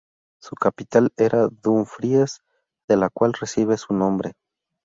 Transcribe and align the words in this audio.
Su 0.41 0.55
capital 0.55 1.13
era 1.15 1.47
Dumfries, 1.47 2.41
de 2.89 2.95
la 2.97 3.11
cual 3.11 3.33
recibe 3.33 3.77
su 3.77 3.93
nombre. 3.93 4.33